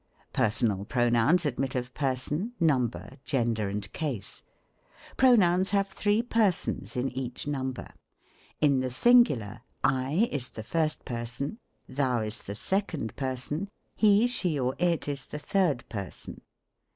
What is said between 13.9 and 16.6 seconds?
He, she, or it, is the third person.